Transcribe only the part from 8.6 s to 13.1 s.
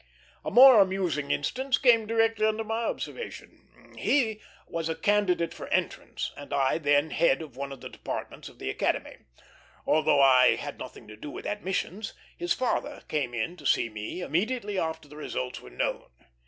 Academy. Although I had nothing to do with admissions, his father